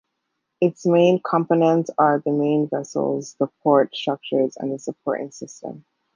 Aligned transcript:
Its 0.59 0.83
main 0.83 1.21
components 1.21 1.91
are 1.95 2.17
the 2.25 2.31
main 2.31 2.67
vessel, 2.67 3.21
the 3.37 3.45
port 3.61 3.95
structures 3.95 4.57
and 4.57 4.73
the 4.73 4.79
supporting 4.79 5.29
system. 5.29 5.85